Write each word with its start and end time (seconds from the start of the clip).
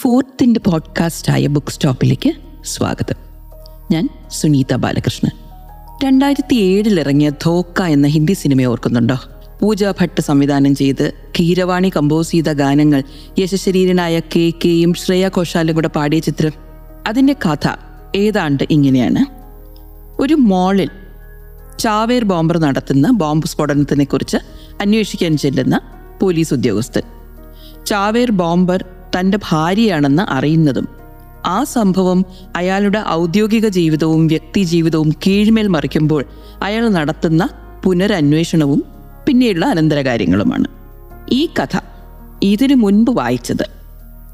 ഫോർത്തിന്റെ 0.00 0.60
ആയ 1.30 1.46
ബുക്ക് 1.46 1.70
സ്റ്റോപ്പിലേക്ക് 1.70 2.32
സ്വാഗതം. 2.64 3.14
ഞാൻ 3.90 4.08
സുനീത 4.30 4.74
ബാലകൃഷ്ണൻ. 4.74 5.30
രണ്ടായിരത്തി 6.04 6.54
ഏഴിൽ 6.54 7.00
ഇറങ്ങിയ 7.00 7.30
ധോക്ക 7.30 7.82
എന്ന 7.82 8.06
ഹിന്ദി 8.06 8.32
സിനിമ 8.32 8.62
ഓർക്കുന്നുണ്ടോ? 8.62 9.18
പൂജ 9.62 9.84
ഭട്ട് 9.84 10.20
സംവിധാനം 10.20 10.74
ചെയ്ത് 10.74 11.12
കീരവാണി 11.40 11.90
കമ്പോസ് 11.96 12.30
ചെയ്ത 12.30 12.52
ഗാനങ്ങൾ 12.52 13.02
യശശരീരനായ 13.38 14.20
കെ 14.20 14.52
കെയും 14.64 14.94
ശ്രേയ 14.94 15.30
ഘോഷാലും 15.36 15.74
കൂടെ 15.74 15.88
പാടിയ 15.88 16.18
ചിത്രം. 16.18 16.52
അതിന്റെ 17.06 17.36
കഥ 17.46 17.68
ഏതാണ്ട് 18.16 18.64
ഇങ്ങനെയാണ്. 18.70 19.24
ഒരു 20.22 20.34
മോളിൽ 20.34 20.90
ചാവേർ 21.78 22.24
ബോംബർ 22.24 22.58
നടത്തുന്ന 22.58 23.10
ബോംബ് 23.10 23.46
സ്ഫോടനത്തിനെ 23.46 24.04
കുറിച്ച് 24.04 24.36
അന്വേഷിക്കാൻ 24.80 25.36
ചെല്ലുന്ന 25.36 25.80
പോലീസ് 26.20 26.54
ഉദ്യോഗസ്ഥൻ. 26.54 27.02
ചാവേർ 27.86 28.30
ബോംബർ 28.30 28.84
തന്റെ 29.16 29.38
ഭാര്യയാണെന്ന് 29.48 30.22
അറിയുന്നതും 30.22 30.88
ആ 31.46 31.64
സംഭവം 31.64 32.24
അയാളുടെ 32.56 33.04
ഔദ്യോഗിക 33.08 33.68
ജീവിതവും 33.68 34.26
വ്യക്തി 34.26 34.62
ജീവിതവും 34.62 35.10
കീഴ്മേൽ 35.26 35.66
മറിക്കുമ്പോൾ 35.66 36.24
അയാൾ 36.62 36.88
നടത്തുന്ന 36.88 37.48
പുനരന്വേഷണവും 37.84 38.84
പിന്നെയുള്ള 39.26 39.66
അനന്തരകാര്യങ്ങളുമാണ്. 39.66 40.64
ഈ 41.30 41.46
കഥ 41.46 41.80
ഇതിനു 42.42 42.74
മുൻപ് 42.74 43.10
വായിച്ചത് 43.10 43.66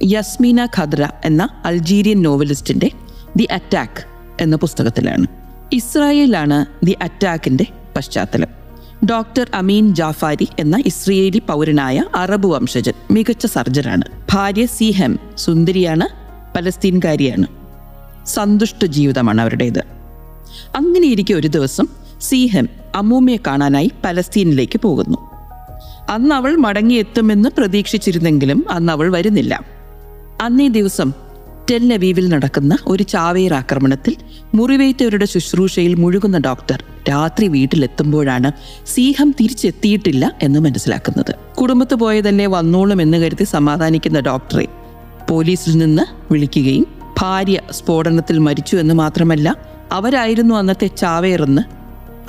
യസ്മീന 0.03 0.65
ഖദ്ര 0.65 1.11
എന്ന 1.25 1.49
അൾജീരിയൻ 1.65 2.23
നോവലിസ്റ്റിന്റെ 2.23 2.91
ദി 3.37 3.49
അറ്റാക്ക് 3.53 4.05
എന്ന 4.41 4.57
പുസ്തകത്തിലാണ്. 4.57 5.27
ഇസ്രായേലാണ് 5.73 6.67
ദി 6.85 6.97
അറ്റാക്കിന്റെ 7.03 7.67
പശ്ചാത്തലം. 7.97 8.64
ഡോക്ടർ 9.11 9.51
അമീൻ 9.55 9.95
ജാഫാരി 9.95 10.49
എന്ന 10.59 10.83
ഇസ്രയേലി 10.87 11.39
പൗരനായ 11.39 12.05
അറബ് 12.15 12.47
വംശജൻ 12.47 12.93
മികച്ച 13.11 13.47
സർജനാണ്. 13.47 14.03
ഭാര്യ 14.33 14.67
സിഹെം 14.67 15.19
സുന്ദരിയാണ് 15.37 16.09
പലസ്തീൻകാരിയാണ്. 16.57 17.47
സന്തുഷ്ട 18.27 18.85
ജീവിതമാണ് 18.85 19.41
അവരുടേത്. 19.41 19.79
അങ്ങനെയിരിക്കെ 20.77 21.35
ഒരു 21.35 21.49
ദിവസം 21.49 21.87
സിഹം 22.21 22.69
അമ്മൂമ്മയെ 22.95 23.37
കാണാനായി 23.47 23.91
പലസ്തീനിലേക്ക് 24.05 24.81
പോകുന്നു. 24.81 25.19
അന്ന് 26.11 26.35
അവൾ 26.35 26.57
മടങ്ങിയെത്തുമെന്ന് 26.57 27.49
പ്രതീക്ഷിച്ചിരുന്നെങ്കിലും 27.59 28.65
അന്ന് 28.71 28.93
അവൾ 28.93 29.13
വരുന്നില്ല. 29.13 29.65
അന്നേ 30.41 30.69
ദിവസം 30.69 31.13
ടെല്ലവീവിൽ 31.71 32.29
നടക്കുന്ന 32.29 32.79
ഒരു 32.87 33.03
ചാവേർ 33.03 33.55
ആക്രമണത്തിൽ 33.55 34.17
മുറിവേറ്റവരുടെ 34.55 35.25
ശുശ്രൂഷയിൽ 35.25 35.95
മുഴുകുന്ന 35.95 36.39
ഡോക്ടർ 36.39 36.85
രാത്രി 37.11 37.49
വീട്ടിലെത്തുമ്പോഴാണ് 37.49 38.53
സീഹം 38.87 39.35
തിരിച്ചെത്തിയിട്ടില്ല 39.41 40.37
എന്ന് 40.43 40.61
മനസ്സിലാക്കുന്നത്. 40.61 41.35
കുടുംബത്ത് 41.55 41.95
പോയതല്ലേ 41.95 42.47
വന്നോളും 42.47 43.03
എന്ന് 43.03 43.19
കരുതി 43.19 43.45
സമാധാനിക്കുന്ന 43.45 44.21
ഡോക്ടറെ 44.21 44.67
പോലീസിൽ 45.31 45.79
നിന്ന് 45.79 46.33
വിളിക്കുകയും 46.33 46.87
ഭാര്യ 47.21 47.61
സ്ഫോടനത്തിൽ 47.71 48.39
മരിച്ചു 48.39 48.77
എന്ന് 48.77 48.95
മാത്രമല്ല 48.95 49.57
അവരായിരുന്നു 49.93 50.55
അന്നത്തെ 50.55 50.87
ചാവേറെന്ന് 50.87 51.63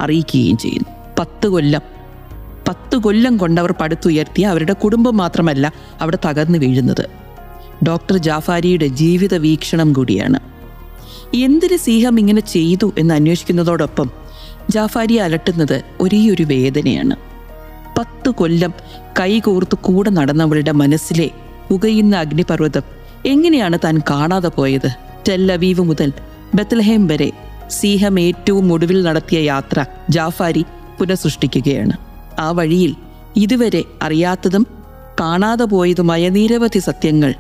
അറിയിക്കുകയും 0.02 0.58
ചെയ്യുന്നു. 0.58 0.90
പത്ത് 1.20 1.48
കൊല്ലം 1.48 1.82
പത്ത് 2.68 2.96
കൊല്ലം 2.98 3.38
കൊണ്ടവർ 3.38 3.72
പടുത്തുയർത്തിയ 3.82 4.46
അവരുടെ 4.46 4.74
കുടുംബം 4.74 5.18
മാത്രമല്ല 5.18 5.74
അവിടെ 6.02 6.18
തകർന്നു 6.26 6.58
വീഴുന്നത്. 6.58 7.10
ഡോക്ടർ 7.88 8.18
ജാഫാരിയുടെ 8.18 8.88
ജീവിത 8.88 9.36
വീക്ഷണം 9.36 9.94
കൂടിയാണ്. 9.94 10.55
എന്തിന് 11.36 11.78
സീഹം 11.78 12.20
ഇങ്ങനെ 12.20 12.42
ചെയ്തു 12.42 12.94
എന്ന് 12.98 13.14
അന്വേഷിക്കുന്നതോടൊപ്പം 13.14 14.10
ജാഫാരി 14.70 15.14
അലട്ടുന്നത് 15.14 15.84
ഒരേയൊരു 16.00 16.44
വേദനയാണ്. 16.44 17.16
പത്ത് 17.98 18.30
കൊല്ലം 18.30 18.74
കൈകോർത്ത് 19.20 19.78
കൂടെ 19.78 20.10
നടന്നവളുടെ 20.10 20.72
മനസ്സിലെ 20.72 21.30
പുകയുന്ന 21.72 22.16
അഗ്നിപർവതം 22.16 22.82
എങ്ങനെയാണ് 23.26 23.80
താൻ 23.84 24.02
കാണാതെ 24.10 24.48
പോയത്? 24.48 24.90
ടെല്ലവീവ് 25.30 25.82
മുതൽ 25.82 26.14
ബത്ലഹേം 26.56 27.08
വരെ 27.08 27.32
സീഹം 27.70 28.20
ഏറ്റവും 28.20 28.74
ഒടുവിൽ 28.74 29.04
നടത്തിയ 29.04 29.40
യാത്ര 29.40 29.86
ജാഫാരി 30.10 30.66
പുനഃസൃഷ്ടിക്കുകയാണ്. 31.00 31.92
ആ 32.40 32.52
വഴിയിൽ 32.52 32.96
ഇതുവരെ 33.36 33.84
അറിയാത്തതും 34.02 34.68
കാണാതെ 35.20 35.64
പോയതുമായ 35.64 36.30
നിരവധി 36.30 36.80
സത്യങ്ങൾ 36.80 37.34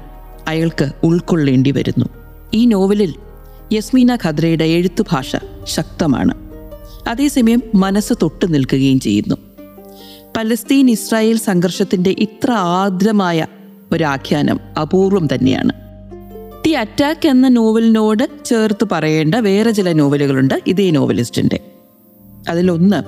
അയാൾക്ക് 0.47 0.91
ഉൾക്കൊള്ളേണ്ടി 1.03 1.72
വരുന്നു 1.72 2.06
ഈ 2.53 2.66
നോവലിൽ 2.66 3.13
യസ്മീന 3.73 4.15
ഖദ്രയുടെ 4.15 4.63
എഴുത്തുഭാഷ 4.63 5.35
ശക്തമാണ്. 5.63 6.33
അതേസമയം 7.07 7.63
മനസ്സ് 7.75 8.13
തൊട്ടു 8.21 8.45
നിൽക്കുകയും 8.45 8.99
ചെയ്യുന്നു. 8.99 9.35
പലസ്തീൻ 10.37 10.89
ഇസ്രായേൽ 10.89 11.37
സംഘർഷത്തിന്റെ 11.37 12.15
ഇത്ര 12.19 12.51
ആർദ്രമായ 12.51 13.47
ഒരാഖ്യാനം 13.91 14.59
അപൂർവം 14.81 15.27
തന്നെയാണ്. 15.35 15.71
ദി 16.65 16.69
അറ്റാക്ക് 16.69 17.27
എന്ന 17.27 17.47
നോവലിനോട് 17.47 18.45
ചേർത്ത് 18.45 18.87
പറയേണ്ട 18.91 19.35
വേറെ 19.35 19.71
ചില 19.71 19.91
നോവലുകളുണ്ട് 19.93 20.61
ഇതേ 20.67 20.91
നോവലിസ്റ്റിന്റെ 20.91 21.59
അതിലൊന്ന് 22.49 23.03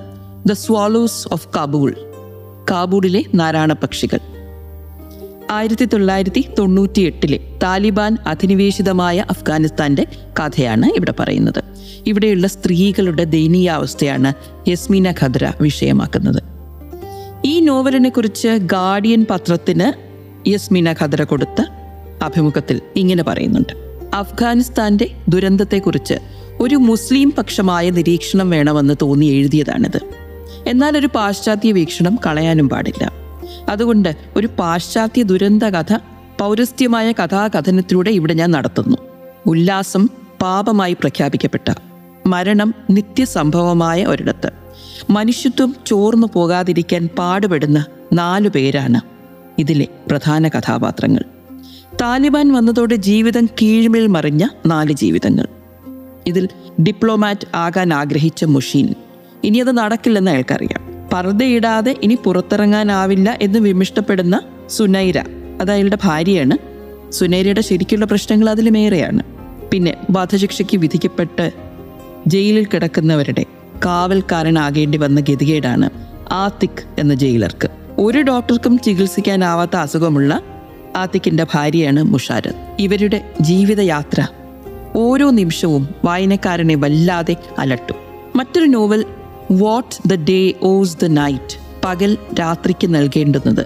ദ 0.49 0.51
സ്വാലോസ് 0.51 1.27
ഓഫ് 1.31 1.47
കാബൂൾ 1.55 1.95
കാബൂളിലെ 2.71 3.23
നാരായണപക്ഷികൾ 3.35 4.19
ആയിരത്തി 5.51 5.85
തൊള്ളായിരത്തി 5.85 6.45
തൊണ്ണൂറ്റി 6.59 7.01
എട്ടിലെ 7.01 7.39
താലിബാൻ 7.63 8.17
അധിനിവേശിതമായ 8.27 9.25
അഫ്ഗാനിസ്ഥാന്റെ 9.29 10.05
കഥയാണ് 10.39 10.85
ഇവിടെ 10.85 11.13
പറയുന്നത്. 11.19 11.63
ഇവിടെയുള്ള 12.07 12.47
സ്ത്രീകളുടെ 12.47 13.23
ദയനീയാവസ്ഥയാണ് 13.23 14.33
യസ്മീന 14.69 15.11
ഖദ്ര 15.11 15.53
വിഷയമാക്കുന്നത്. 15.61 16.43
ഈ 17.45 17.59
നോവലിനെ 17.59 18.09
കുറിച്ച് 18.09 18.47
ഗാർഡിയൻ 18.47 19.25
പത്രത്തിന് 19.29 19.93
യസ്മീന 20.49 20.91
ഖദ്ര 20.91 21.23
കൊടുത്ത 21.23 21.65
അഭിമുഖത്തിൽ 22.23 22.81
ഇങ്ങനെ 22.95 23.23
പറയുന്നുണ്ട്. 23.23 23.73
അഫ്ഗാനിസ്ഥാന്റെ 24.15 25.11
ദുരന്തത്തെക്കുറിച്ച് 25.29 26.13
ഒരു 26.59 26.75
മുസ്ലിം 26.75 27.33
പക്ഷമായ 27.37 27.89
നിരീക്ഷണം 27.89 28.49
വേണമെന്ന് 28.49 28.93
തോന്നി 29.01 29.25
എഴുതിയതാണിത്. 29.25 29.99
എന്നാൽ 30.67 30.97
ഒരു 30.97 31.09
പാശ്ചാത്യ 31.15 31.71
വീക്ഷണം 31.71 32.19
കളയാനും 32.25 32.69
പാടില്ല. 32.69 33.26
അതുകൊണ്ട് 33.69 34.15
ഒരു 34.35 34.47
പാശ്ചാത്യ 34.59 35.23
ദുരന്ത 35.23 35.63
കഥ 35.63 35.97
പൗരസ്ത്യമായ 36.39 37.11
കഥാകഥനത്തിലൂടെ 37.11 38.11
ഇവിടെ 38.11 38.33
ഞാൻ 38.33 38.51
നടത്തുന്നു. 38.51 38.97
ഉല്ലാസം 39.45 40.09
പാപമായി 40.41 40.93
പ്രഖ്യാപിക്കപ്പെട്ട 40.93 41.73
മരണം 42.25 42.73
നിത്യസംഭവമായ 42.89 44.05
ഒരിടത്ത്. 44.05 44.51
മനുഷ്യത്വം 45.09 45.75
ചോർന്നു 45.85 46.27
പോകാതിരിക്കാൻ 46.33 47.09
പാടുപെടുന്ന 47.17 47.85
നാലു 48.13 48.49
പേരാണ് 48.49 49.01
ഇതിലെ 49.59 49.87
പ്രധാന 50.07 50.47
കഥാപാത്രങ്ങൾ. 50.47 51.23
താലിബാൻ 52.01 52.53
വന്നതോടെ 52.53 52.95
ജീവിതം 52.95 53.45
കീഴ്മേൽ 53.45 54.07
മറിഞ്ഞ 54.07 54.47
നാല് 54.65 54.93
ജീവിതങ്ങൾ. 54.93 55.47
ഇതിൽ 56.27 56.49
ഡിപ്ലോമാറ്റ് 56.81 57.55
ആകാൻ 57.55 57.93
ആഗ്രഹിച്ച 57.93 58.43
മുഷീൻ. 58.43 58.95
ഇനി 59.43 59.57
അത് 59.57 59.71
നടക്കില്ലെന്ന് 59.71 60.31
അയാൾക്കറിയാം. 60.31 60.86
പർദ്ദയിടാതെ 61.13 61.95
ഇനി 62.03 62.17
പുറത്തിറങ്ങാനാവില്ല 62.25 63.37
എന്ന് 63.41 63.59
വിമിഷ്ടപ്പെടുന്ന 63.59 64.41
സുനൈര. 64.69 65.19
അത് 65.61 65.71
അയാളുടെ 65.71 65.97
ഭാര്യയാണ്. 66.03 66.57
സുനൈരയുടെ 67.11 67.61
ശരിക്കുള്ള 67.61 68.05
പ്രശ്നങ്ങൾ 68.05 68.49
അതിലുമേറെയാണ് 68.49 69.23
പിന്നെ 69.71 69.93
വധശിക്ഷയ്ക്ക് 70.11 70.77
വിധിക്കപ്പെട്ട് 70.77 71.51
ജയിലിൽ 72.27 72.65
കിടക്കുന്നവരുടെ 72.65 73.45
കാവൽക്കാരനാകേണ്ടി 73.85 74.97
വന്ന 74.97 75.19
ഗതികേടാണ് 75.19 75.89
ആത്തിക് 76.31 76.83
എന്ന 76.99 77.13
ജയിലർക്ക്. 77.13 77.69
ഒരു 77.97 78.21
ഡോക്ടർക്കും 78.21 78.79
ചികിത്സിക്കാനാവാത്ത 78.79 79.75
അസുഖമുള്ള 79.75 80.41
ആത്തിക്കിന്റെ 80.95 81.45
ഭാര്യയാണ് 81.53 82.03
മുഷാരത്. 82.03 82.53
ഇവരുടെ 82.79 83.33
ജീവിതയാത്ര 83.41 84.27
ഓരോ 84.95 85.29
നിമിഷവും 85.29 85.87
വായനക്കാരനെ 86.05 86.75
വല്ലാതെ 86.75 87.35
അലട്ടും. 87.59 87.95
മറ്റൊരു 88.35 88.65
novel 88.65 89.05
what 89.51 90.09
the 90.09 90.13
day 90.13 90.53
owes 90.63 90.97
the 91.03 91.05
night 91.05 91.57
പകൽ 91.85 92.17
രാത്രിക്ക് 92.39 92.95
നൽകേണ്ടുന്നത്. 92.95 93.65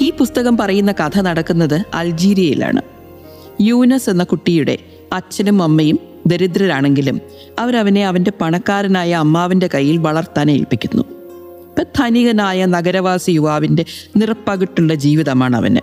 ഈ 0.00 0.10
പുസ്തകം 0.10 0.56
പറയുന്ന 0.56 0.92
കഥ 0.92 1.20
നടക്കുന്നത് 1.20 1.84
അൾജീരിയയിലാണ് 1.94 2.82
യൂനസ് 3.60 4.10
എന്ന 4.10 4.24
കുട്ടിയുടെ 4.24 4.78
അച്ഛനും 5.12 5.62
അമ്മയും 5.62 5.98
ദരിദ്രരാണെങ്കിലും 6.26 7.20
അവരവനെ 7.58 8.06
അവന്റെ 8.06 8.32
പണക്കാരനായ 8.40 9.14
അമ്മാവിന്റെ 9.14 9.70
കയ്യിൽ 9.74 9.96
വളർത്താൻ 9.96 10.50
ഏൽപ്പിക്കുന്നു. 10.50 11.02
ഇപ്പം 11.02 11.84
ധനികനായ 11.96 12.66
നഗരവാസി 12.66 13.30
യുവാവിന്റെ 13.30 13.84
നിറപ്പകിട്ടുള്ള 14.16 14.94
ജീവിതമാണ് 14.94 15.56
അവന്. 15.56 15.78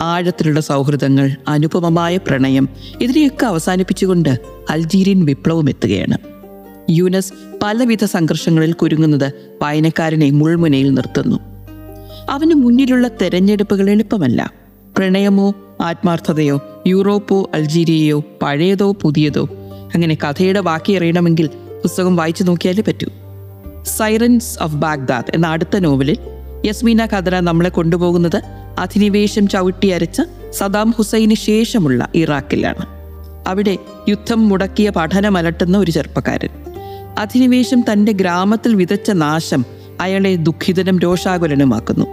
ആഴത്തിലുള്ള 0.00 0.60
സൗഹൃദങ്ങൾ 0.60 1.36
അനുപമമായ 1.48 2.16
പ്രണയം 2.16 2.68
ഇതിനെയൊക്കെ 3.00 3.46
അവസാനിപ്പിച്ചുകൊണ്ട് 3.46 4.38
അൾജീരിയൻ 4.70 5.24
വിപ്ലവം 5.24 5.68
എത്തുകയാണ്. 5.68 6.29
യൂനസ് 6.90 7.32
പലവിധ 7.62 8.04
സംഘർഷങ്ങളിൽ 8.04 8.72
കുരുങ്ങുന്നത് 8.72 9.32
വായനക്കാരനെ 9.62 10.30
മുൾമുനയിൽ 10.30 10.94
നിർത്തുന്നു. 10.94 11.38
അവന് 12.30 12.54
മുന്നിലുള്ള 12.54 13.08
തെരഞ്ഞെടുപ്പുകൾ 13.08 13.90
എളുപ്പമല്ല. 13.90 14.52
പ്രണയമോ 14.96 15.54
ആത്മാർത്ഥതയോ 15.80 16.82
യൂറോപ്പോ 16.86 17.50
അൾജീരിയയോ 17.54 18.24
പഴയതോ 18.42 18.92
പുതിയതോ. 18.92 19.48
അങ്ങനെ 19.94 20.14
കഥയുടെ 20.14 20.60
ബാക്കി 20.60 20.92
അറിയണമെങ്കിൽ 20.92 21.46
പുസ്തകം 21.82 22.16
വായിച്ചു 22.16 22.44
നോക്കിയാലേ 22.44 22.82
പറ്റൂ. 22.82 23.06
സൈറൻസ് 23.82 24.62
ഓഫ് 24.62 24.74
ബാഗ്ദാദ് 24.74 25.34
എന്ന 25.34 25.46
അടുത്ത 25.46 25.76
നോവലിൽ 25.78 26.16
യസ്മീന 26.66 27.04
ഖദ്ര 27.04 27.40
നമ്മളെ 27.40 27.70
കൊണ്ടുപോകുന്നത് 27.70 28.42
അധിനിവേശം 28.78 29.48
ചവിട്ടി 29.48 29.88
അരച്ച 29.88 30.22
സദാം 30.50 30.90
ഹുസൈന് 30.90 31.34
ശേഷമുള്ള 31.34 32.08
ഇറാഖിലാണ്. 32.14 32.86
അവിടെ 33.48 33.78
യുദ്ധം 34.08 34.48
മുടക്കിയ 34.48 34.90
പഠനമലട്ടുന്ന 34.90 35.78
ഒരു 35.78 35.90
ചെറുപ്പക്കാരൻ. 35.90 36.59
അധിനിവേശം 37.20 37.84
തന്റെ 37.92 38.12
ഗ്രാമത്തിൽ 38.12 38.74
വിതച്ച 38.74 39.10
നാശം 39.10 39.64
അയാളെ 40.00 40.36
ദുഃഖിതനും 40.36 40.98
രോഷാകുലനുമാക്കുന്നു. 40.98 42.06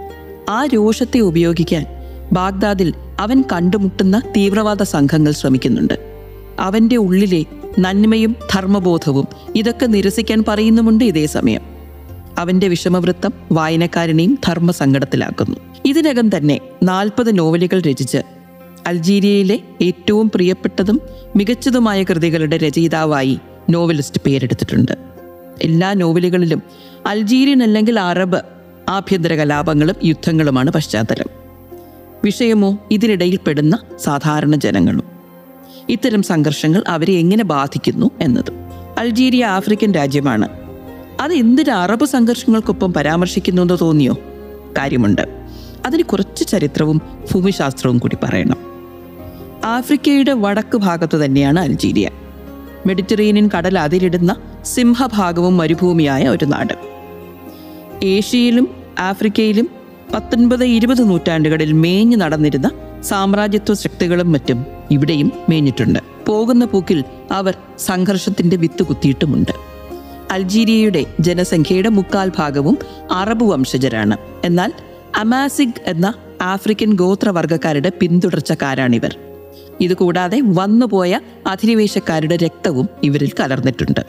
ആ 0.50 0.64
രോഷത്തെ 0.64 1.18
ഉപയോഗിക്കാൻ 1.18 1.86
ബാഗ്ദാദിൽ 2.32 2.94
അവൻ 3.20 3.44
കണ്ടുമുട്ടുന്ന 3.52 4.22
തീവ്രവാദ 4.36 4.82
സംഘങ്ങൾ 4.82 5.32
ശ്രമിക്കുന്നുണ്ട്. 5.32 5.94
അവന്റെ 6.60 6.96
ഉള്ളിലെ 6.96 7.44
നന്മയും 7.78 8.36
ധർമ്മബോധവും 8.54 9.28
ഇതൊക്കെ 9.56 9.86
നിരസിക്കാൻ 9.86 10.44
പറയുന്നുമുണ്ട് 10.48 11.04
ഇതേ 11.04 11.26
സമയം. 11.26 11.60
അവന്റെ 12.38 12.68
വിഷമവൃത്തം 12.68 13.32
വായനക്കാരനെയും 13.52 14.38
ധർമ്മസങ്കടത്തിലാക്കുന്നു. 14.46 15.56
ഇതിനകം 15.84 16.36
തന്നെ 16.36 16.60
നാൽപ്പത് 16.82 17.38
നോവലുകൾ 17.38 17.80
രചിച്ച് 17.80 18.18
അൾജീരിയയിലെ 18.86 19.60
ഏറ്റവും 19.82 20.30
പ്രിയപ്പെട്ടതും 20.34 21.00
മികച്ചതുമായ 21.36 22.02
കൃതികളുടെ 22.02 22.56
രചയിതാവായി 22.56 23.38
നോവലിസ്റ്റ് 23.70 24.20
പേരെടുത്തിട്ടുണ്ട്. 24.26 24.92
എല്ലാ 25.62 25.94
നോവലുകളിലും 25.94 26.62
അൾജീരിയൻ 27.06 27.62
അല്ലെങ്കിൽ 27.62 28.00
അറബ് 28.00 28.40
ആഭ്യന്തര 28.88 29.34
കലാപങ്ങളും 29.34 29.94
യുദ്ധങ്ങളുമാണ് 30.04 30.70
പശ്ചാത്തലം. 30.70 31.26
വിഷയമോ 32.24 32.78
ഇതിനിടയിൽ 32.90 33.38
പെടുന്ന 33.46 33.78
സാധാരണ 33.96 34.56
ജനങ്ങളും. 34.56 35.04
ഇത്തരം 35.88 36.22
സംഘർഷങ്ങൾ 36.22 36.84
അവരെ 36.88 37.12
എങ്ങനെ 37.12 37.44
ബാധിക്കുന്നു 37.44 38.10
എന്നതും. 38.20 38.54
അൾജീരിയ 38.98 39.44
ആഫ്രിക്കൻ 39.44 39.92
രാജ്യമാണ്. 39.92 40.48
അത് 41.20 41.32
എന്തിന് 41.32 41.70
അറബ് 41.70 42.04
സംഘർഷങ്ങൾക്കൊപ്പം 42.04 42.92
പരാമർശിക്കുന്നു 42.92 43.62
എന്ന് 43.62 43.78
തോന്നിയോ? 43.80 44.18
കാര്യമുണ്ട്. 44.78 45.46
അതിന് 45.86 46.02
കുറച്ച് 46.02 46.46
ചരിത്രവും 46.46 47.02
ഭൂമിശാസ്ത്രവും 47.32 47.98
കൂടി 47.98 48.16
പറയണം. 48.22 48.56
ആഫ്രിക്കയുടെ 49.64 50.32
വടക്ക് 50.32 50.76
ഭാഗത്ത് 50.76 51.24
തന്നെയാണ് 51.24 51.60
അൾജീരിയ 51.60 52.10
മെഡിറ്ററേനിയൻ 52.88 53.50
കടൽ 53.56 53.78
അതിരിടുന്ന 53.78 54.36
സിംഹഭാഗവും 54.64 55.56
മരുഭൂമിയായ 55.56 56.28
ഒരു 56.28 56.44
നാട്. 56.44 56.74
ഏഷ്യയിലും 58.04 58.66
ആഫ്രിക്കയിലും 58.98 59.68
പത്തൊൻപത് 60.14 60.64
ഇരുപത് 60.64 61.10
നൂറ്റാണ്ടുകളിൽ 61.10 61.72
മേഞ്ഞു 61.72 62.16
നടന്നിരുന്ന 62.16 62.70
സാമ്രാജ്യത്വ 63.02 63.74
ശക്തികളും 63.74 64.32
മറ്റും 64.32 64.66
ഇവിടെയും 64.90 65.32
മേഞ്ഞിട്ടുണ്ട്. 65.48 65.98
പോകുന്ന 66.26 66.64
പൂക്കിൽ 66.64 67.04
അവർ 67.32 67.54
സംഘർഷത്തിന്റെ 67.78 68.56
വിത്ത് 68.56 68.82
കുത്തിയിട്ടുമുണ്ട്. 68.82 69.52
അൾജീരിയയുടെ 70.30 71.04
ജനസംഖ്യയുടെ 71.20 71.88
മുക്കാൽ 71.88 72.32
ഭാഗവും 72.38 72.78
അറബ് 73.12 73.44
വംശജരാണ്. 73.44 74.16
എന്നാൽ 74.44 74.72
അമാസിഗ് 75.16 75.80
എന്ന 75.86 76.14
ആഫ്രിക്കൻ 76.42 76.90
ഗോത്രവർഗക്കാരുടെ 76.94 77.92
പിന്തുടർച്ചക്കാരാണിവർ. 78.00 79.16
ഇതുകൂടാതെ 79.80 80.40
വന്നുപോയ 80.44 81.20
അധിനിവേശക്കാരുടെ 81.46 82.36
രക്തവും 82.36 82.88
ഇവരിൽ 83.02 83.32
കലർന്നിട്ടുണ്ട്. 83.40 84.00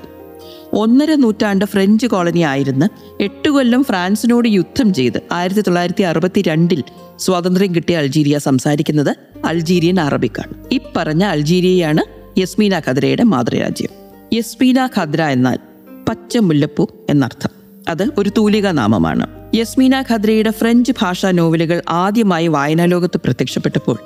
ഒന്നര 0.74 1.16
നൂറ്റാണ്ട് 1.16 1.66
ഫ്രഞ്ച് 1.66 2.08
കോളനി 2.08 2.40
ആയിരുന്ന 2.40 2.90
എട്ട് 3.22 3.50
കൊല്ലം 3.50 3.84
ഫ്രാൻസിനോട് 3.84 4.50
യുദ്ധം 4.50 4.94
ചെയ്ത് 4.94 5.22
ആയിരത്തി 5.32 5.62
തൊള്ളായിരത്തി 5.62 6.02
അറുപത്തി 6.02 6.42
രണ്ടിൽ 6.42 6.84
സ്വാതന്ത്ര്യം 7.20 7.76
കിട്ടിയ 7.76 7.98
അൾജീരിയ 7.98 8.38
സംസാരിക്കുന്നത് 8.38 9.16
അൾജീരിയൻ 9.46 10.00
അറബിക്കാണ്. 10.00 10.54
ഇപ്പറഞ്ഞ 10.72 11.24
അൾജീരിയയാണ് 11.24 12.20
യസ്മീന 12.40 12.80
ഖദ്രയുടെ 12.80 13.24
മാതൃരാജ്യം. 13.24 13.90
യസ്മീന 14.34 14.90
ഖദ്ര 14.98 15.22
എന്നാൽ 15.22 15.60
പച്ച 16.10 16.38
മുല്ലപ്പൂ 16.38 16.88
എന്നർത്ഥം. 17.10 17.50
അത് 17.88 18.10
ഒരു 18.18 18.32
തൂലിക 18.38 18.68
നാമമാണ്. 18.68 19.28
യസ്മീന 19.56 20.04
ഖദ്രയുടെ 20.12 20.52
ഫ്രഞ്ച് 20.52 20.92
ഭാഷാ 21.02 21.32
നോവലുകൾ 21.32 21.82
ആദ്യമായി 21.90 22.48
വായനാലോകത്ത് 22.48 23.18
പ്രത്യക്ഷപ്പെട്ടപ്പോൾ 23.18 23.98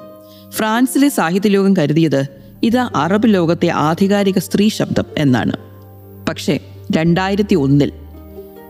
ഫ്രാൻസിലെ 0.53 1.09
സാഹിത്യലോകം 1.09 1.77
കരുതിയത് 1.77 2.25
ഇത് 2.63 2.77
അറബ് 2.77 3.33
ലോകത്തെ 3.33 3.67
ആധികാരിക 3.67 4.39
സ്ത്രീ 4.39 4.69
ശബ്ദം 4.69 5.03
എന്നാണ്. 5.17 5.51
പക്ഷേ 6.29 6.59
രണ്ടായിരത്തി 6.97 7.55
ഒന്നിൽ 7.55 7.91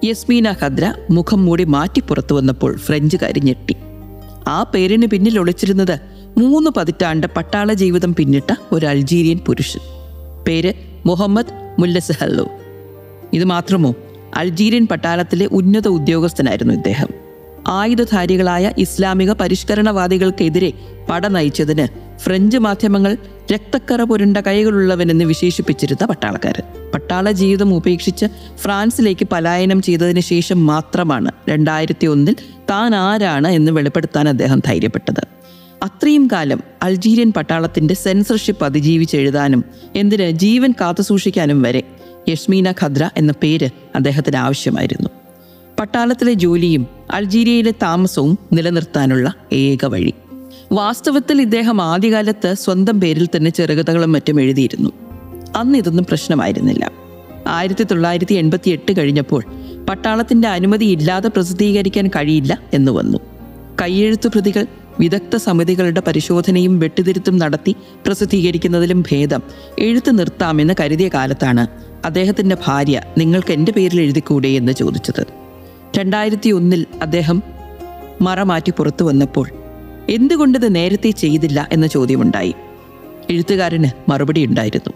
യസ്മീന 0.04 0.52
ഖദ്ര 0.52 0.94
മുഖം 1.12 1.46
മൂടി 1.46 1.64
മാറ്റി 1.64 2.00
പുറത്തു 2.00 2.36
വന്നപ്പോൾ 2.36 2.78
ഫ്രഞ്ചുകാരി 2.78 3.40
ഞെട്ടി. 3.40 3.76
ആ 4.48 4.64
പേരിന് 4.64 5.06
പിന്നിൽ 5.06 5.40
ഒളിച്ചിരുന്നത് 5.40 6.00
മൂന്ന് 6.38 6.72
പതിറ്റാണ്ട് 6.78 7.28
പട്ടാള 7.28 7.74
ജീവിതം 7.74 8.16
പിന്നിട്ട 8.16 8.54
ഒരു 8.72 8.86
അൾജീരിയൻ 8.86 9.38
പുരുഷൻ. 9.38 9.80
പേര് 10.48 10.74
മുഹമ്മദ് 11.06 11.54
മുല്ലസഹല്ലോ. 11.80 12.48
ഇത് 13.34 13.44
മാത്രമോ 13.44 13.96
അൾജീരിയൻ 14.36 14.88
പട്ടാളത്തിലെ 14.88 15.46
ഉന്നത 15.46 15.88
ഉദ്യോഗസ്ഥനായിരുന്നു 15.88 16.74
ഇദ്ദേഹം. 16.74 17.23
ആയുധധാരികളായ 17.68 18.72
ഇസ്ലാമിക 18.78 19.32
പരിഷ്കരണവാദികൾക്കെതിരെ 19.32 20.74
പട 21.10 21.28
നയിച്ചതിന് 21.28 21.88
ഫ്രഞ്ച് 22.20 22.58
മാധ്യമങ്ങൾ 22.58 23.18
രക്തക്കറ 23.54 24.04
പുരണ്ട 24.04 24.38
കൈകളുള്ളവനെന്ന് 24.38 25.26
വിശേഷിപ്പിച്ചിരുന്ന 25.26 26.06
പട്ടാളക്കാരൻ. 26.06 26.92
പട്ടാള 26.92 27.32
ജീവിതം 27.32 27.74
ഉപേക്ഷിച്ച് 27.74 28.26
ഫ്രാൻസിലേക്ക് 28.58 29.28
പലായനം 29.32 29.82
ചെയ്തതിന് 29.82 30.20
ശേഷം 30.20 30.66
മാത്രമാണ് 30.66 31.32
രണ്ടായിരത്തി 31.50 32.06
ഒന്നിൽ 32.06 32.36
താൻ 32.70 32.96
ആരാണ് 32.96 33.48
എന്ന് 33.48 33.72
വെളിപ്പെടുത്താൻ 33.72 34.30
അദ്ദേഹം 34.30 34.62
ധൈര്യപ്പെട്ടത്. 34.66 35.28
അത്രയും 35.84 36.30
കാലം 36.32 36.64
അൾജീരിയൻ 36.84 37.32
പട്ടാളത്തിന്റെ 37.32 37.94
സെൻസർഷിപ്പ് 37.94 38.66
അതിജീവിച്ചെഴുതാനും 38.66 39.66
എന്തിന് 39.96 40.32
ജീവൻ 40.32 40.74
കാത്തുസൂക്ഷിക്കാനും 40.82 41.62
വരെ 41.62 41.84
യഷ്മീന 42.30 42.72
ഖദ്ര 42.72 43.10
എന്ന 43.18 43.34
പേര് 43.44 43.70
അദ്ദേഹത്തിന് 43.96 44.38
ആവശ്യമായിരുന്നു. 44.38 45.10
പട്ടാളത്തിലെ 45.84 46.34
ജോലിയും 46.34 46.88
അൾജീരിയയിലെ 47.12 47.72
താമസവും 47.72 48.40
നിലനിർത്താനുള്ള 48.54 49.34
ഏക 49.54 49.86
വഴി. 49.86 50.14
വാസ്തവത്തിൽ 50.72 51.42
ഇദ്ദേഹം 51.42 51.82
ആദ്യകാലത്ത് 51.82 52.54
സ്വന്തം 52.54 53.02
പേരിൽ 53.02 53.28
തന്നെ 53.36 53.52
ചെറുകഥകളും 53.52 54.12
മറ്റും 54.12 54.42
എഴുതിയിരുന്നു. 54.42 54.90
അന്ന് 55.56 55.78
ഇതൊന്നും 55.78 56.06
പ്രശ്നമായിരുന്നില്ല. 56.06 56.92
ആയിരത്തി 57.48 57.84
തൊള്ളായിരത്തി 57.84 58.34
എൺപത്തി 58.34 58.70
എട്ട് 58.70 58.98
കഴിഞ്ഞപ്പോൾ 58.98 59.44
പട്ടാളത്തിന്റെ 59.90 60.48
അനുമതി 60.48 60.86
ഇല്ലാതെ 60.86 61.28
പ്രസിദ്ധീകരിക്കാൻ 61.28 62.08
കഴിയില്ല 62.08 62.60
എന്ന് 62.74 62.92
വന്നു. 62.92 63.18
കൈയെഴുത്തു 63.82 64.28
പ്രതികൾ 64.28 64.68
വിദഗ്ധ 65.00 65.36
സമിതികളുടെ 65.36 66.02
പരിശോധനയും 66.08 66.80
വെട്ടിതിരുത്തും 66.80 67.38
നടത്തി 67.38 67.76
പ്രസിദ്ധീകരിക്കുന്നതിലും 68.08 69.02
ഭേദം 69.02 69.42
എഴുത്ത് 69.80 70.20
നിർത്താമെന്ന് 70.20 70.74
കരുതിയ 70.80 71.08
കാലത്താണ് 71.08 71.68
അദ്ദേഹത്തിന്റെ 72.06 72.58
ഭാര്യ 72.68 73.02
നിങ്ങൾക്ക് 73.18 73.52
എന്റെ 73.52 73.72
പേരിൽ 73.72 74.02
എഴുതിക്കൂടെ 74.02 74.48
എന്ന് 74.48 74.72
ചോദിച്ചത്. 74.72 75.43
രണ്ടായിരത്തി 75.98 76.50
ഒന്നിൽ 76.50 76.86
അദ്ദേഹം 77.02 77.44
മറ 78.22 78.42
മാറ്റി 78.42 78.72
പുറത്തു 78.72 79.04
വന്നപ്പോൾ 79.04 79.50
എന്തുകൊണ്ടിത് 80.10 80.76
നേരത്തെ 80.76 81.12
ചെയ്തില്ല 81.12 81.70
എന്ന 81.72 81.88
ചോദ്യമുണ്ടായി. 81.88 82.56
എഴുത്തുകാരന് 83.30 84.12
മറുപടി 84.12 84.46
ഉണ്ടായിരുന്നു. 84.46 84.94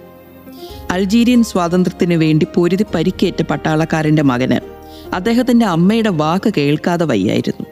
അൾജീരിയൻ 0.92 1.44
സ്വാതന്ത്ര്യത്തിന് 1.44 2.14
വേണ്ടി 2.14 2.48
പൊരുതി 2.56 2.86
പരിക്കേറ്റ 2.96 3.42
പട്ടാളക്കാരന്റെ 3.42 4.22
മകന് 4.22 4.60
അദ്ദേഹത്തിന്റെ 5.16 5.66
അമ്മയുടെ 5.66 6.10
വാക്ക് 6.10 6.54
കേൾക്കാതെ 6.58 7.06
വയ്യായിരുന്നു. 7.06 7.66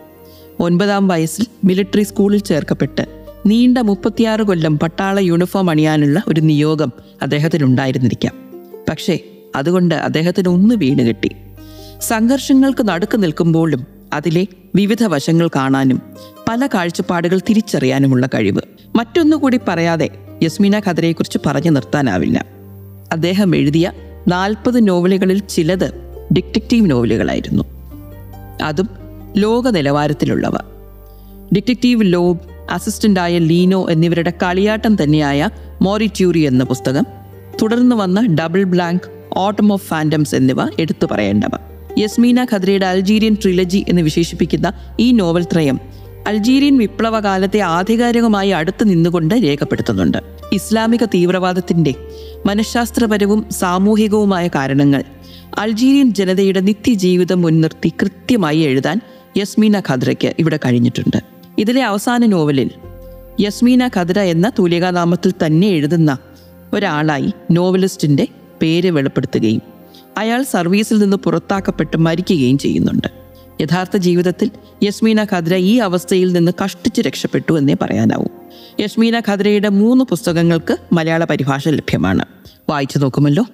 ഒൻപതാം 0.60 1.08
വയസ്സിൽ 1.08 1.46
മിലിറ്ററി 1.64 2.04
സ്കൂളിൽ 2.04 2.40
ചേർക്കപ്പെട്ട് 2.40 3.24
നീണ്ട 3.46 3.78
മുപ്പത്തിയാറ് 3.78 4.42
കൊല്ലം 4.42 4.80
പട്ടാള 4.80 5.20
യൂണിഫോം 5.20 5.70
അണിയാനുള്ള 5.70 6.24
ഒരു 6.28 6.42
നിയോഗം 6.42 6.92
അദ്ദേഹത്തിനുണ്ടായിരുന്നിരിക്കാം. 7.22 8.34
പക്ഷേ 8.90 9.20
അതുകൊണ്ട് 9.56 9.96
അദ്ദേഹത്തിന് 9.96 10.50
ഒന്ന് 10.50 10.76
വീണ് 10.76 11.00
കിട്ടി. 11.00 11.32
സംഘർഷങ്ങൾക്ക് 12.02 12.88
നടുക്ക് 12.88 13.24
നിൽക്കുമ്പോഴും 13.24 13.88
അതിലെ 14.14 14.48
വിവിധ 14.76 15.04
വശങ്ങൾ 15.04 15.48
കാണാനും 15.48 16.02
പല 16.50 16.68
കാഴ്ചപ്പാടുകൾ 16.68 17.42
തിരിച്ചറിയാനുമുള്ള 17.50 18.28
കഴിവ്. 18.28 18.62
മറ്റൊന്നുകൂടി 18.96 19.60
പറയാതെ 19.68 20.10
യസ്മിന 20.44 20.80
ഖദറയെക്കുറിച്ച് 20.80 21.38
പറഞ്ഞു 21.46 21.72
നിർത്താനാവില്ല. 21.72 22.46
അദ്ദേഹം 23.12 23.56
എഴുതിയ 23.56 23.92
നാൽപ്പത് 24.28 24.88
നോവലുകളിൽ 24.88 25.40
ചിലത് 25.40 25.94
ഡിറ്റക്റ്റീവ് 26.34 26.92
നോവലുകളായിരുന്നു. 26.92 27.64
അതും 28.64 28.90
ലോക 29.38 29.68
നിലവാരത്തിലുള്ളവ. 29.68 30.58
ഡിറ്റക്റ്റീവ് 31.56 32.14
ലോബ് 32.14 32.40
അസിസ്റ്റന്റായ 32.72 33.38
ലീനോ 33.38 33.90
എന്നിവരുടെ 33.90 34.34
കളിയാട്ടം 34.44 35.04
തന്നെയായ 35.04 35.50
മോറിറ്റ്യൂറി 35.82 36.40
എന്ന 36.40 36.64
പുസ്തകം 36.64 37.06
തുടർന്ന് 37.62 37.96
വന്ന 37.96 38.36
double 38.36 38.64
blank 38.64 39.24
autumn 39.38 39.74
of 39.74 39.88
phantoms 39.88 40.36
എന്നിവ 40.36 40.58
എടുത്തു 40.80 41.08
പറയേണ്ടവ. 41.12 41.50
യസ്മീന 41.98 42.44
ഖദ്രയുടെ 42.44 42.86
അൾജീരിയൻ 42.86 43.38
ട്രിലജി 43.44 43.86
എന്ന് 43.90 44.02
വിശേഷിപ്പിക്കുന്ന 44.02 44.74
ഈ 45.00 45.12
നോവൽ 45.12 45.44
ത്രയം 45.44 45.80
അൾജീരിയൻ 46.28 46.78
വിപ്ലവകാലത്തെ 46.78 47.60
ആധികാരികമായി 47.60 48.50
അടുത്ത് 48.50 48.90
നിന്നുകൊണ്ട് 48.90 49.36
രേഖപ്പെടുത്തുന്നുണ്ട്. 49.36 50.18
ഇസ്ലാമിക 50.54 51.06
തീവ്രവാദത്തിന്റെ 51.06 51.94
മനഃശാസ്ത്രപരവും 52.46 53.46
സാമൂഹികവുമായ 53.52 54.48
കാരണങ്ങൾ 54.48 55.04
അൾജീരിയൻ 55.58 56.14
ജനതയുടെ 56.14 56.60
നിത്യജീവിതം 56.60 57.42
മുൻനിർത്തി 57.42 57.94
കൃത്യമായി 58.02 58.60
എഴുതാൻ 58.60 59.02
യസ്മീന 59.38 59.80
ഖദ്രയ്ക്ക് 59.80 60.34
ഇവിടെ 60.40 60.60
കഴിഞ്ഞിട്ടുണ്ട്. 60.66 61.18
ഇതിലെ 61.58 61.84
അവസാന 61.84 62.26
നോവലിൽ 62.26 62.70
യസ്മീന 63.40 63.88
ഖദ്ര 63.88 64.20
എന്ന 64.20 64.52
തൂലികാനാമത്തിൽ 64.60 65.34
തന്നെ 65.46 65.68
എഴുതുന്ന 65.68 66.18
ഒരാളായി 66.74 67.34
നോവലിസ്റ്റിന്റെ 67.52 68.28
പേര് 68.62 68.92
വെളിപ്പെടുത്തുകയും 68.92 69.75
അയാൾ 70.18 70.44
സർവീസിൽ 70.44 70.98
നിന്ന് 70.98 71.18
പുറത്താക്കപ്പെട്ട് 71.18 71.98
മരിക്കുകയും 71.98 72.58
ചെയ്യുന്നുണ്ട്. 72.58 73.08
യഥാർത്ഥ 73.62 73.98
ജീവിതത്തിൽ 73.98 74.52
യസ്മീന 74.84 75.24
ഖദ്ര 75.24 75.56
ഈ 75.56 75.78
അവസ്ഥയിൽ 75.78 76.34
നിന്ന് 76.34 76.52
കഷ്ടിച്ച് 76.64 77.02
രക്ഷപ്പെട്ടു 77.02 77.58
എന്നേ 77.58 77.76
പറയാനാവൂ. 77.82 78.26
യസ്മീന 78.80 79.20
ഖദ്രയുടെ 79.20 79.70
മൂന്ന് 79.70 80.06
പുസ്തകങ്ങൾക്ക് 80.06 80.78
മലയാള 80.94 81.24
പരിഭാഷ 81.24 81.68
ലഭ്യമാണ്. 81.68 82.26
വായിച്ചു 82.70 83.00
നോക്കുമല്ലോ. 83.00 83.46